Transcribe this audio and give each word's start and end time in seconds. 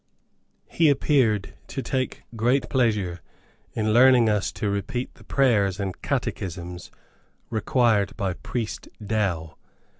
He 0.67 0.89
appeared 0.89 1.53
to 1.67 1.83
take 1.83 2.23
great 2.35 2.69
pleasure 2.69 3.21
in 3.73 3.93
learning 3.93 4.29
us 4.29 4.51
to 4.53 4.67
repeat 4.67 5.13
the 5.13 5.23
prayers 5.23 5.79
and 5.79 6.01
catechism 6.01 6.79
required 7.51 8.17
by 8.17 8.33
Priest 8.33 8.89
Dow. 9.05 9.57